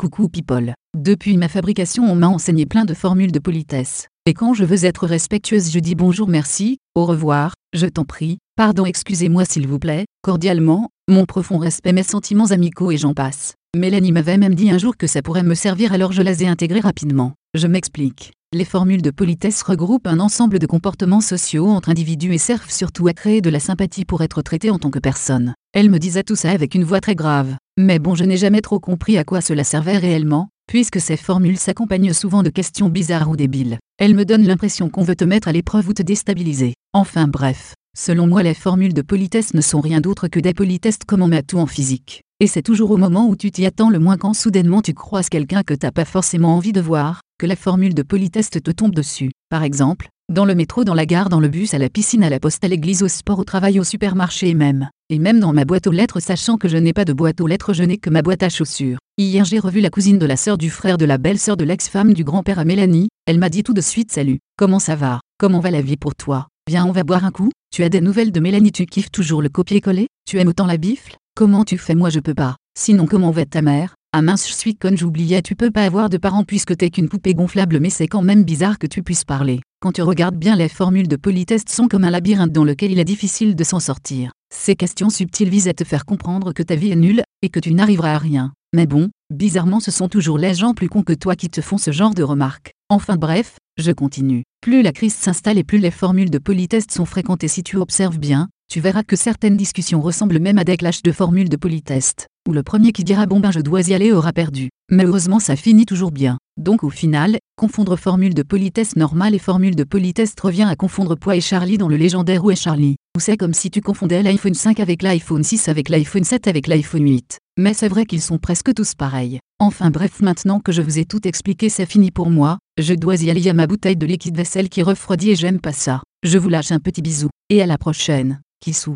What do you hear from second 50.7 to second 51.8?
dans la gare, dans le bus, à